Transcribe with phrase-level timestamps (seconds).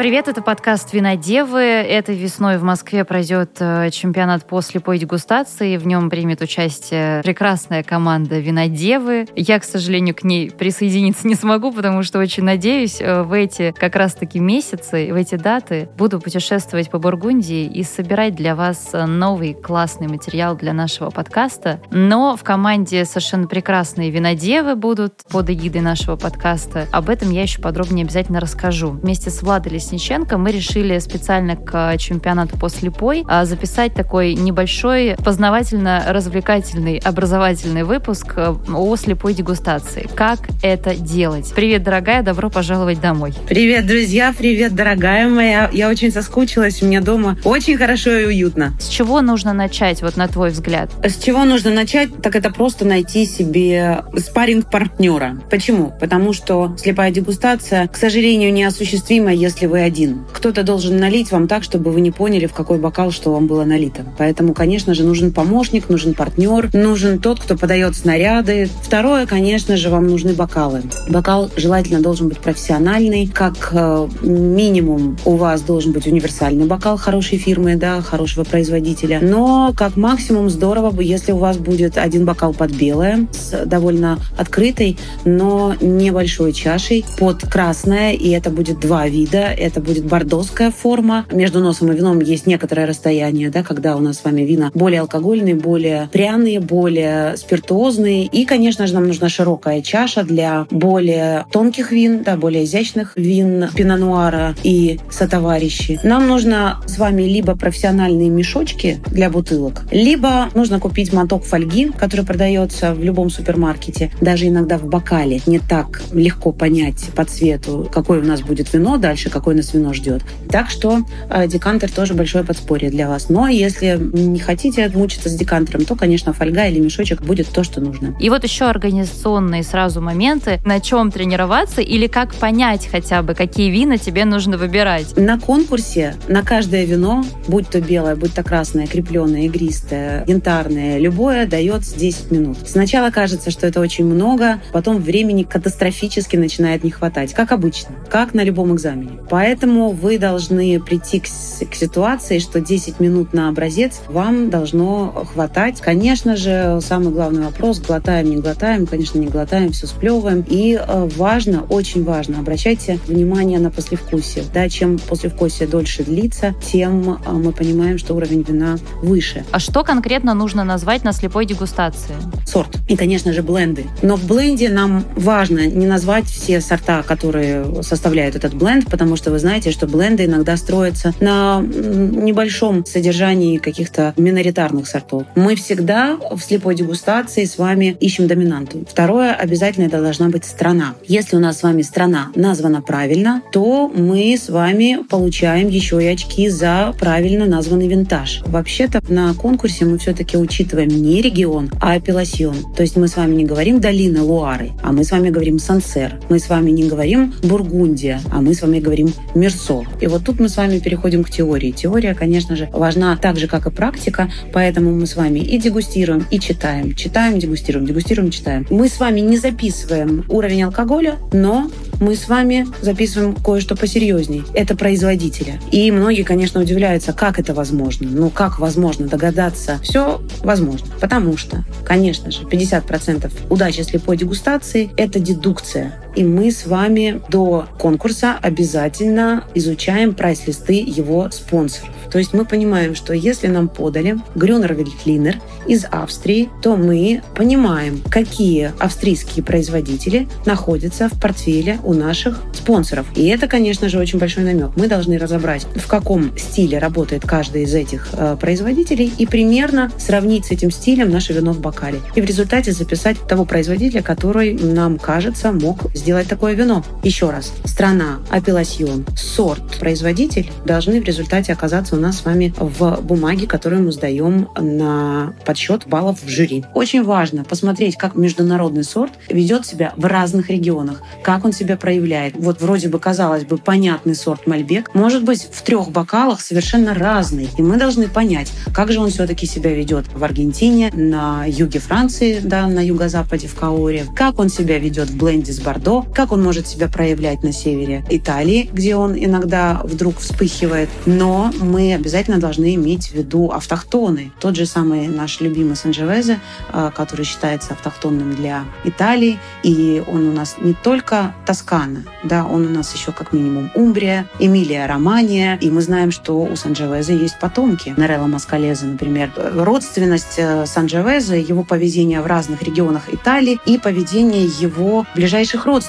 [0.00, 1.60] Привет, это подкаст «Винодевы».
[1.60, 5.76] Этой весной в Москве пройдет э, чемпионат по слепой дегустации.
[5.76, 9.26] В нем примет участие прекрасная команда «Винодевы».
[9.36, 13.74] Я, к сожалению, к ней присоединиться не смогу, потому что очень надеюсь, э, в эти
[13.76, 19.52] как раз-таки месяцы, в эти даты буду путешествовать по Бургундии и собирать для вас новый
[19.52, 21.78] классный материал для нашего подкаста.
[21.90, 26.86] Но в команде совершенно прекрасные «Винодевы» будут под эгидой нашего подкаста.
[26.90, 28.92] Об этом я еще подробнее обязательно расскажу.
[28.92, 35.16] Вместе с Владой Лесниченко мы решили специально к чемпионату по слепой а, записать такой небольшой
[35.16, 40.08] познавательно-развлекательный образовательный выпуск э, о слепой дегустации.
[40.14, 41.52] Как это делать?
[41.56, 43.34] Привет, дорогая, добро пожаловать домой.
[43.48, 45.68] Привет, друзья, привет, дорогая моя.
[45.72, 48.74] Я очень соскучилась, у меня дома очень хорошо и уютно.
[48.78, 50.90] С чего нужно начать, вот на твой взгляд?
[51.02, 52.22] С чего нужно начать?
[52.22, 55.92] Так это просто найти себе спаринг партнера Почему?
[55.98, 60.24] Потому что слепая дегустация, к сожалению, неосуществима, если если один.
[60.32, 63.64] Кто-то должен налить вам так, чтобы вы не поняли, в какой бокал что вам было
[63.64, 64.04] налито.
[64.18, 68.68] Поэтому, конечно же, нужен помощник, нужен партнер, нужен тот, кто подает снаряды.
[68.82, 70.82] Второе, конечно же, вам нужны бокалы.
[71.08, 73.26] Бокал желательно должен быть профессиональный.
[73.26, 79.20] Как э, минимум у вас должен быть универсальный бокал хорошей фирмы, да, хорошего производителя.
[79.20, 84.18] Но как максимум здорово бы, если у вас будет один бокал под белое с довольно
[84.36, 91.26] открытой, но небольшой чашей под красное, и это будет два вида это будет бордоская форма.
[91.30, 95.00] Между носом и вином есть некоторое расстояние, да, когда у нас с вами вина более
[95.02, 98.26] алкогольные, более пряные, более спиртуозные.
[98.26, 103.68] И, конечно же, нам нужна широкая чаша для более тонких вин, да, более изящных вин,
[103.76, 106.00] пинонуара и сотоварищи.
[106.02, 112.26] Нам нужно с вами либо профессиональные мешочки для бутылок, либо нужно купить моток фольги, который
[112.26, 115.40] продается в любом супермаркете, даже иногда в бокале.
[115.46, 119.92] Не так легко понять по цвету, какое у нас будет вино дальше, какое нас вино
[119.92, 120.22] ждет.
[120.48, 123.28] Так что э, декантер тоже большое подспорье для вас.
[123.30, 127.80] Но если не хотите мучиться с декантером, то, конечно, фольга или мешочек будет то, что
[127.80, 128.14] нужно.
[128.20, 133.70] И вот еще организационные сразу моменты, на чем тренироваться или как понять хотя бы, какие
[133.70, 135.16] вина тебе нужно выбирать.
[135.16, 141.46] На конкурсе на каждое вино, будь то белое, будь то красное, крепленное, игристое, янтарное, любое,
[141.46, 142.58] дает 10 минут.
[142.66, 148.34] Сначала кажется, что это очень много, потом времени катастрофически начинает не хватать, как обычно, как
[148.34, 149.18] на любом экзамене.
[149.40, 155.80] Поэтому вы должны прийти к, к ситуации, что 10 минут на образец вам должно хватать.
[155.80, 160.44] Конечно же, самый главный вопрос, глотаем, не глотаем, конечно, не глотаем, все сплевываем.
[160.46, 164.44] И э, важно, очень важно, обращайте внимание на послевкусие.
[164.52, 169.46] Да, чем послевкусие дольше длится, тем э, мы понимаем, что уровень вина выше.
[169.52, 172.16] А что конкретно нужно назвать на слепой дегустации?
[172.44, 172.76] Сорт.
[172.90, 173.86] И, конечно же, бленды.
[174.02, 179.16] Но в бленде нам важно не назвать все сорта, которые составляют этот бленд, потому потому
[179.30, 185.24] вы знаете, что бленды иногда строятся на небольшом содержании каких-то миноритарных сортов.
[185.34, 188.84] Мы всегда в слепой дегустации с вами ищем доминанту.
[188.88, 190.94] Второе, обязательно это должна быть страна.
[191.06, 196.06] Если у нас с вами страна названа правильно, то мы с вами получаем еще и
[196.06, 198.42] очки за правильно названный винтаж.
[198.46, 202.74] Вообще-то на конкурсе мы все-таки учитываем не регион, а апелласьон.
[202.74, 206.18] То есть мы с вами не говорим долина Луары, а мы с вами говорим Сансер.
[206.28, 209.84] Мы с вами не говорим Бургундия, а мы с вами говорим Мерсо.
[210.00, 211.70] И вот тут мы с вами переходим к теории.
[211.70, 216.26] Теория, конечно же, важна так же, как и практика, поэтому мы с вами и дегустируем,
[216.30, 216.94] и читаем.
[216.94, 218.66] Читаем, дегустируем, дегустируем, читаем.
[218.70, 221.70] Мы с вами не записываем уровень алкоголя, но
[222.00, 224.42] мы с вами записываем кое-что посерьезней.
[224.54, 225.60] Это производителя.
[225.70, 228.08] И многие, конечно, удивляются, как это возможно.
[228.10, 229.78] Ну, как возможно догадаться?
[229.82, 230.88] Все возможно.
[231.00, 235.92] Потому что, конечно же, 50% удачи слепой дегустации– это дедукция.
[236.16, 241.90] И мы с вами до конкурса обязательно изучаем прайс-листы его спонсоров.
[242.10, 245.36] То есть мы понимаем, что если нам подали Грюнер Вильклинер
[245.66, 253.06] из Австрии, то мы понимаем, какие австрийские производители находятся в портфеле у наших спонсоров.
[253.14, 254.70] И это, конечно же, очень большой намек.
[254.76, 260.46] Мы должны разобрать, в каком стиле работает каждый из этих э, производителей и примерно сравнить
[260.46, 262.00] с этим стилем наше вино в бокале.
[262.16, 266.82] И в результате записать того производителя, который нам кажется мог сделать такое вино.
[267.04, 273.00] Еще раз, страна, апелласьон, сорт, производитель должны в результате оказаться у нас с вами в
[273.02, 276.64] бумаге, которую мы сдаем на подсчет баллов в жюри.
[276.74, 282.34] Очень важно посмотреть, как международный сорт ведет себя в разных регионах, как он себя проявляет.
[282.36, 287.48] Вот вроде бы, казалось бы, понятный сорт Мальбек может быть в трех бокалах совершенно разный.
[287.58, 292.40] И мы должны понять, как же он все-таки себя ведет в Аргентине, на юге Франции,
[292.42, 296.32] да, на юго-западе в Каоре, как он себя ведет в бленде с Бордо, Бордо, как
[296.32, 300.88] он может себя проявлять на севере Италии, где он иногда вдруг вспыхивает.
[301.06, 304.32] Но мы обязательно должны иметь в виду автохтоны.
[304.40, 306.38] Тот же самый наш любимый Санджевезе,
[306.72, 312.66] э, который считается автохтонным для Италии, и он у нас не только Тоскана, да, он
[312.66, 317.38] у нас еще как минимум Умбрия, Эмилия Романия, и мы знаем, что у Санджевезе есть
[317.38, 317.94] потомки.
[317.96, 319.32] Нерелла Маскалезе, например.
[319.36, 325.79] Родственность э, Санджевезе, его поведение в разных регионах Италии и поведение его ближайших родственников,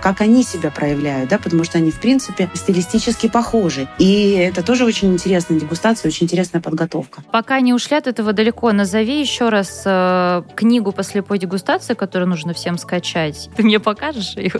[0.00, 3.88] как они себя проявляют, да, потому что они, в принципе, стилистически похожи.
[3.98, 7.22] И это тоже очень интересная дегустация, очень интересная подготовка.
[7.32, 12.28] Пока не ушли от этого далеко, назови еще раз э, книгу по слепой дегустации, которую
[12.28, 13.48] нужно всем скачать.
[13.56, 14.52] Ты мне покажешь ее?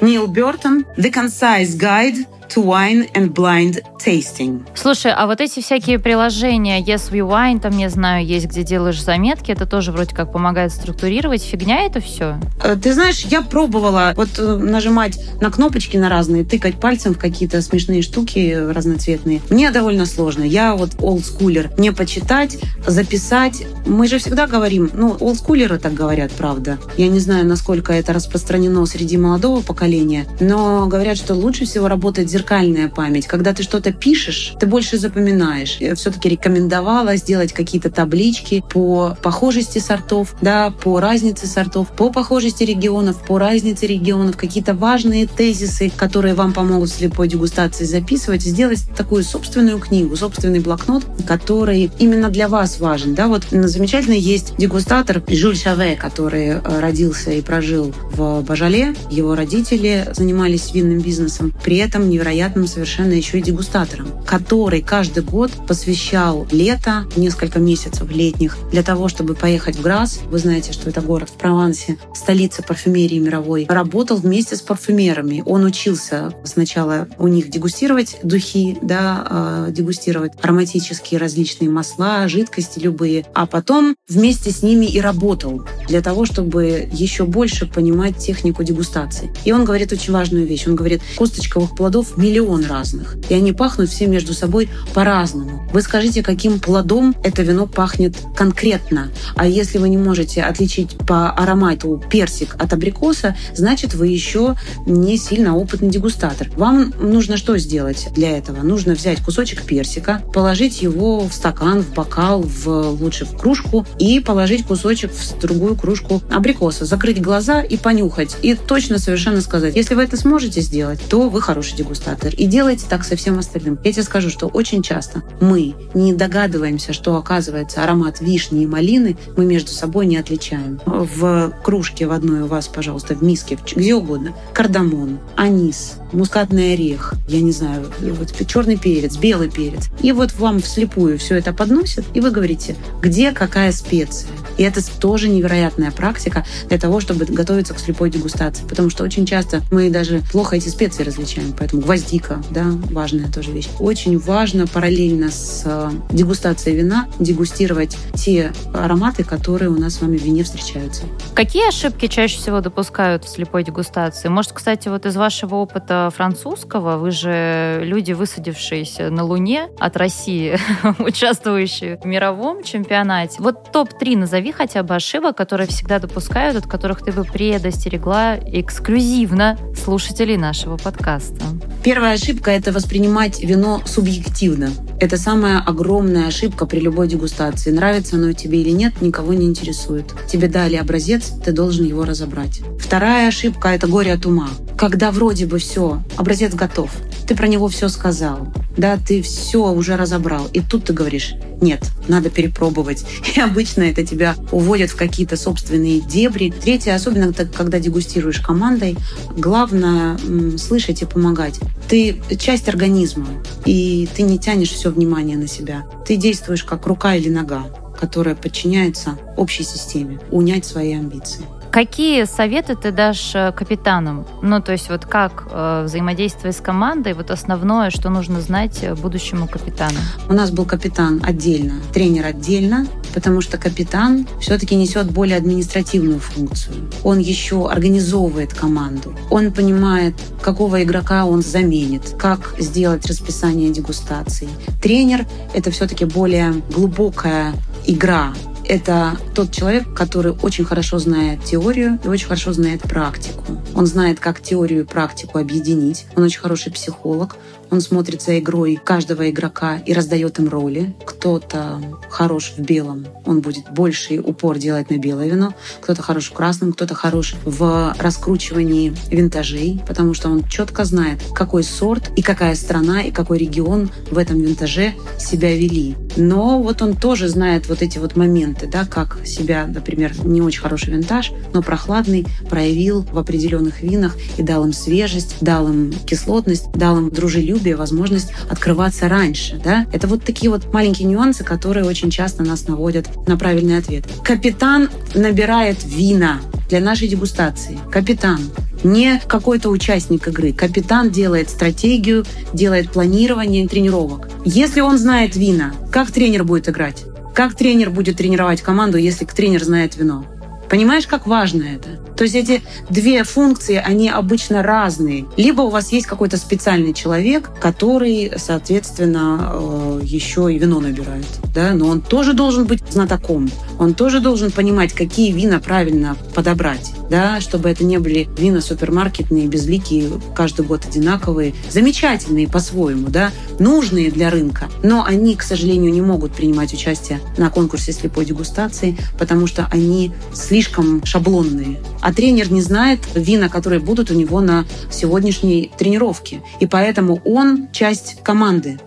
[0.00, 4.66] Нил Бертон «The Concise Guide to Wine and Blind Tasting.
[4.74, 9.02] Слушай, а вот эти всякие приложения Yes We Wine, там, я знаю, есть, где делаешь
[9.02, 11.42] заметки, это тоже вроде как помогает структурировать.
[11.42, 12.38] Фигня это все?
[12.62, 17.18] Э, ты знаешь, я пробовала вот э, нажимать на кнопочки на разные, тыкать пальцем в
[17.18, 19.40] какие-то смешные штуки разноцветные.
[19.50, 20.42] Мне довольно сложно.
[20.42, 21.70] Я вот олдскулер.
[21.78, 23.64] Не почитать, записать.
[23.86, 26.78] Мы же всегда говорим, ну, олдскулеры так говорят, правда.
[26.96, 32.30] Я не знаю, насколько это распространено среди молодого поколения, но говорят, что лучше всего работать
[32.38, 33.26] зеркальная память.
[33.26, 35.78] Когда ты что-то пишешь, ты больше запоминаешь.
[35.80, 42.62] Я все-таки рекомендовала сделать какие-то таблички по похожести сортов, да, по разнице сортов, по похожести
[42.62, 48.84] регионов, по разнице регионов, какие-то важные тезисы, которые вам помогут в слепой дегустации записывать, сделать
[48.96, 53.14] такую собственную книгу, собственный блокнот, который именно для вас важен.
[53.14, 58.94] Да, вот замечательный есть дегустатор Жюль Шаве, который э, родился и прожил в Бажале.
[59.10, 61.52] Его родители занимались винным бизнесом.
[61.64, 68.10] При этом невероятно невероятным совершенно еще и дегустатором, который каждый год посвящал лето, несколько месяцев
[68.10, 70.20] летних, для того, чтобы поехать в Грас.
[70.30, 73.66] Вы знаете, что это город в Провансе, столица парфюмерии мировой.
[73.68, 75.42] Работал вместе с парфюмерами.
[75.46, 83.24] Он учился сначала у них дегустировать духи, да, э, дегустировать ароматические различные масла, жидкости любые,
[83.34, 89.32] а потом вместе с ними и работал для того, чтобы еще больше понимать технику дегустации.
[89.44, 90.66] И он говорит очень важную вещь.
[90.66, 93.16] Он говорит, косточковых плодов миллион разных.
[93.30, 95.62] И они пахнут все между собой по-разному.
[95.72, 99.10] Вы скажите, каким плодом это вино пахнет конкретно.
[99.36, 104.56] А если вы не можете отличить по аромату персик от абрикоса, значит, вы еще
[104.86, 106.50] не сильно опытный дегустатор.
[106.56, 108.62] Вам нужно что сделать для этого?
[108.62, 112.66] Нужно взять кусочек персика, положить его в стакан, в бокал, в,
[113.00, 118.36] лучше в кружку, и положить кусочек в другую кружку абрикоса, закрыть глаза и понюхать.
[118.42, 122.34] И точно совершенно сказать, если вы это сможете сделать, то вы хороший дегустатор дегустатор.
[122.34, 123.78] И делайте так со всем остальным.
[123.84, 129.16] Я тебе скажу, что очень часто мы не догадываемся, что оказывается аромат вишни и малины
[129.36, 130.80] мы между собой не отличаем.
[130.86, 137.14] В кружке в одной у вас, пожалуйста, в миске, где угодно, кардамон, анис, мускатный орех,
[137.28, 139.88] я не знаю, вот черный перец, белый перец.
[140.02, 144.30] И вот вам вслепую все это подносят, и вы говорите, где какая специя.
[144.58, 148.64] И это тоже невероятная практика для того, чтобы готовиться к слепой дегустации.
[148.68, 151.54] Потому что очень часто мы даже плохо эти специи различаем.
[151.56, 153.68] Поэтому гвоздика, да, важная тоже вещь.
[153.78, 160.16] Очень важно параллельно с э, дегустацией вина дегустировать те ароматы, которые у нас с вами
[160.16, 161.04] в вине встречаются.
[161.34, 164.28] Какие ошибки чаще всего допускают в слепой дегустации?
[164.28, 170.58] Может, кстати, вот из вашего опыта французского, вы же люди, высадившиеся на Луне от России,
[170.98, 173.36] участвующие в мировом чемпионате.
[173.40, 179.58] Вот топ-3 назови хотя бы ошибок, которые всегда допускают, от которых ты бы предостерегла эксклюзивно
[179.76, 181.44] слушателей нашего подкаста.
[181.82, 184.70] Первая ошибка– это воспринимать вино субъективно.
[185.00, 187.70] Это самая огромная ошибка при любой дегустации.
[187.70, 190.06] Нравится оно тебе или нет, никого не интересует.
[190.28, 192.60] Тебе дали образец, ты должен его разобрать.
[192.78, 194.48] Вторая ошибка– это горе от ума.
[194.76, 196.90] Когда вроде бы все, образец готов,
[197.26, 201.84] ты про него все сказал, да, ты все уже разобрал, и тут ты говоришь, нет,
[202.06, 203.04] надо перепробовать.
[203.36, 206.52] И обычно это тебя уводит в какие-то собственные дебри.
[206.52, 208.96] Третье, особенно когда дегустируешь командой,
[209.36, 210.16] главное
[210.56, 211.58] слышать и помогать.
[211.88, 213.28] Ты часть организма,
[213.64, 215.84] и ты не тянешь все внимание на себя.
[216.06, 217.66] Ты действуешь как рука или нога
[217.98, 221.44] которая подчиняется общей системе, унять свои амбиции.
[221.78, 224.26] Какие советы ты дашь э, капитанам?
[224.42, 228.96] Ну, то есть вот как э, взаимодействовать с командой, вот основное, что нужно знать э,
[228.96, 229.96] будущему капитану?
[230.28, 236.74] У нас был капитан отдельно, тренер отдельно, потому что капитан все-таки несет более административную функцию.
[237.04, 239.14] Он еще организовывает команду.
[239.30, 244.48] Он понимает, какого игрока он заменит, как сделать расписание дегустаций.
[244.82, 247.54] Тренер— это все-таки более глубокая
[247.86, 248.34] игра
[248.68, 253.44] это тот человек, который очень хорошо знает теорию и очень хорошо знает практику.
[253.74, 256.06] Он знает, как теорию и практику объединить.
[256.14, 257.36] Он очень хороший психолог.
[257.70, 260.94] Он смотрит за игрой каждого игрока и раздает им роли.
[261.04, 265.54] Кто-то хорош в белом, он будет больший упор делать на белое вино.
[265.80, 271.62] Кто-то хорош в красном, кто-то хорош в раскручивании винтажей, потому что он четко знает, какой
[271.62, 275.96] сорт и какая страна и какой регион в этом винтаже себя вели.
[276.16, 280.60] Но вот он тоже знает вот эти вот моменты, да, как себя, например, не очень
[280.60, 286.70] хороший винтаж, но прохладный проявил в определенных винах и дал им свежесть, дал им кислотность,
[286.72, 289.60] дал им дружелюбие, возможность открываться раньше.
[289.62, 289.86] Да?
[289.92, 294.04] Это вот такие вот маленькие нюансы, которые очень часто нас наводят на правильный ответ.
[294.24, 297.78] Капитан набирает вина для нашей дегустации.
[297.90, 298.40] Капитан
[298.84, 300.52] не какой-то участник игры.
[300.52, 304.28] Капитан делает стратегию, делает планирование тренировок.
[304.44, 307.04] Если он знает вина, как тренер будет играть?
[307.34, 310.24] Как тренер будет тренировать команду, если тренер знает вино?
[310.68, 311.98] Понимаешь, как важно это?
[312.16, 315.26] То есть эти две функции, они обычно разные.
[315.36, 321.26] Либо у вас есть какой-то специальный человек, который, соответственно, э, еще и вино набирает.
[321.54, 321.72] Да?
[321.72, 323.50] Но он тоже должен быть знатоком.
[323.78, 326.92] Он тоже должен понимать, какие вина правильно подобрать.
[327.10, 327.40] Да?
[327.40, 331.54] Чтобы это не были вина супермаркетные, безликие, каждый год одинаковые.
[331.70, 333.30] Замечательные по-своему, да?
[333.58, 334.68] нужные для рынка.
[334.82, 340.12] Но они, к сожалению, не могут принимать участие на конкурсе слепой дегустации, потому что они
[340.32, 346.42] слишком шаблонные а тренер не знает вина, которые будут у него на сегодняшней тренировке.
[346.60, 348.78] И поэтому он часть команды.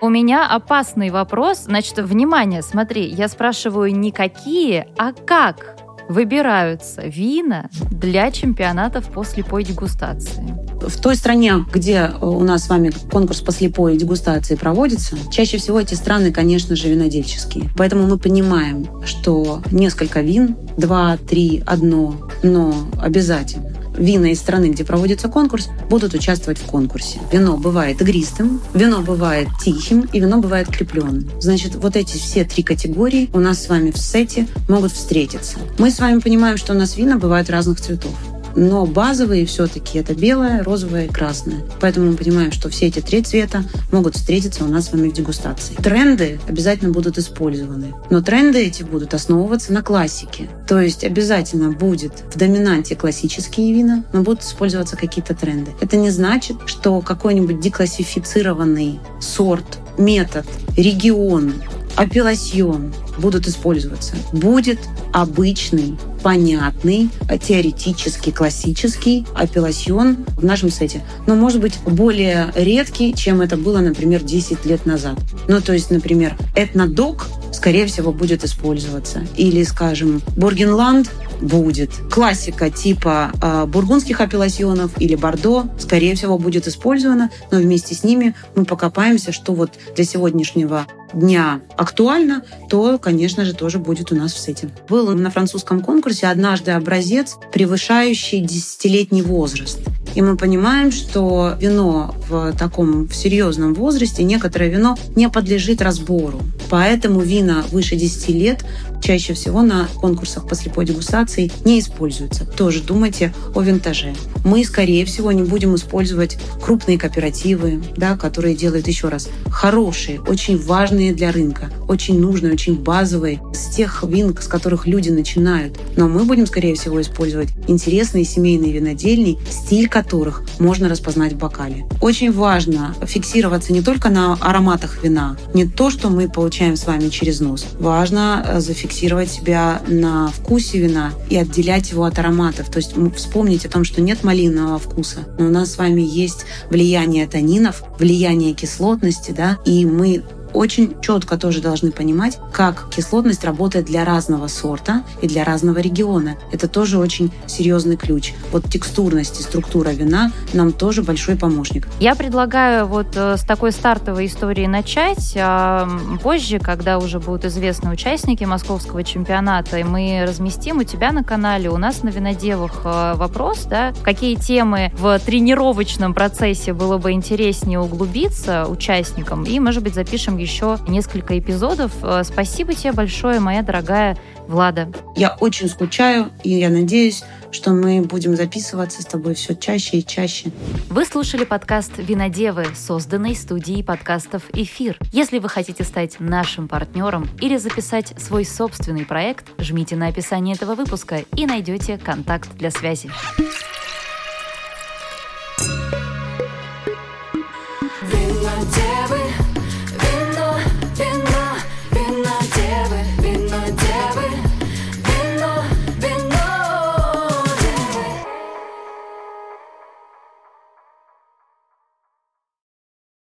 [0.00, 1.64] У меня опасный вопрос.
[1.64, 5.81] Значит, внимание, смотри, я спрашиваю не какие, а как
[6.12, 10.56] выбираются вина для чемпионатов по слепой дегустации?
[10.80, 15.80] В той стране, где у нас с вами конкурс по слепой дегустации проводится, чаще всего
[15.80, 17.70] эти страны, конечно же, винодельческие.
[17.76, 24.84] Поэтому мы понимаем, что несколько вин, два, три, одно, но обязательно вина из страны, где
[24.84, 27.20] проводится конкурс, будут участвовать в конкурсе.
[27.32, 31.30] Вино бывает игристым, вино бывает тихим и вино бывает крепленным.
[31.40, 35.58] Значит, вот эти все три категории у нас с вами в сете могут встретиться.
[35.78, 38.14] Мы с вами понимаем, что у нас вина бывают разных цветов
[38.56, 41.62] но базовые все-таки это белое, розовое и красное.
[41.80, 45.12] Поэтому мы понимаем, что все эти три цвета могут встретиться у нас с вами в
[45.12, 45.74] дегустации.
[45.74, 50.48] Тренды обязательно будут использованы, но тренды эти будут основываться на классике.
[50.68, 55.72] То есть обязательно будет в доминанте классические вина, но будут использоваться какие-то тренды.
[55.80, 61.54] Это не значит, что какой-нибудь деклассифицированный сорт, метод, регион,
[61.96, 64.14] апелласьон будут использоваться.
[64.32, 64.78] Будет
[65.12, 71.02] обычный, понятный, теоретический, классический апелласьон в нашем сете.
[71.26, 75.18] Но может быть более редкий, чем это было, например, 10 лет назад.
[75.48, 77.26] Ну, то есть, например, этнодок
[77.62, 79.24] скорее всего, будет использоваться.
[79.36, 81.08] Или, скажем, Бургенланд
[81.40, 81.90] будет.
[82.10, 88.34] Классика типа э, бургундских апелласьонов или бордо, скорее всего, будет использована, но вместе с ними
[88.56, 94.32] мы покопаемся, что вот для сегодняшнего дня актуально, то, конечно же, тоже будет у нас
[94.32, 94.68] в сете.
[94.88, 99.78] Был на французском конкурсе однажды образец, превышающий десятилетний возраст.
[100.14, 106.40] И мы понимаем, что вино в таком в серьезном возрасте, некоторое вино не подлежит разбору.
[106.70, 108.64] Поэтому вина выше 10 лет
[109.02, 112.46] чаще всего на конкурсах по слепой дегустации не используются.
[112.46, 114.14] Тоже думайте о винтаже.
[114.44, 120.60] Мы, скорее всего, не будем использовать крупные кооперативы, да, которые делают, еще раз, хорошие, очень
[120.60, 125.78] важные для рынка, очень нужные, очень базовые, с тех вин, с которых люди начинают.
[125.96, 131.86] Но мы будем, скорее всего, использовать интересные семейные винодельни, стиль которых можно распознать в бокале.
[132.00, 137.08] Очень важно фиксироваться не только на ароматах вина, не то, что мы получаем с вами
[137.08, 137.66] через нос.
[137.78, 142.68] Важно э, зафиксировать себя на вкусе вина и отделять его от ароматов.
[142.68, 146.46] То есть вспомнить о том, что нет малинового вкуса, но у нас с вами есть
[146.68, 153.86] влияние танинов, влияние кислотности, да, и мы очень четко тоже должны понимать, как кислотность работает
[153.86, 156.36] для разного сорта и для разного региона.
[156.52, 158.32] Это тоже очень серьезный ключ.
[158.50, 161.88] Вот текстурность и структура вина нам тоже большой помощник.
[162.00, 165.88] Я предлагаю вот э, с такой стартовой истории начать, а
[166.22, 171.70] позже, когда уже будут известны участники московского чемпионата, и мы разместим у тебя на канале,
[171.70, 177.78] у нас на Винодевах э, вопрос, да, какие темы в тренировочном процессе было бы интереснее
[177.78, 181.92] углубиться участникам, и, может быть, запишем еще несколько эпизодов.
[182.02, 184.18] Э, спасибо тебе большое, моя дорогая
[184.48, 184.92] Влада.
[185.16, 190.06] Я очень скучаю, и я надеюсь, что мы будем записываться с тобой все чаще и
[190.06, 190.50] чаще.
[190.90, 194.98] Вы слушали подкаст «Винодевы», созданный студией подкастов «Эфир».
[195.12, 200.74] Если вы хотите стать нашим партнером или записать свой собственный проект, жмите на описание этого
[200.74, 203.10] выпуска и найдете контакт для связи.